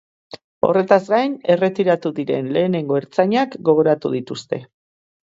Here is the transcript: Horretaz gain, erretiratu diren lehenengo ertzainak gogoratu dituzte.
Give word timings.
Horretaz 0.67 0.97
gain, 1.09 1.33
erretiratu 1.55 2.11
diren 2.19 2.49
lehenengo 2.55 2.97
ertzainak 3.01 3.59
gogoratu 3.69 4.11
dituzte. 4.15 4.61